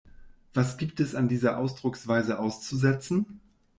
[0.55, 3.39] Was gibt es an dieser Ausdrucksweise auszusetzen?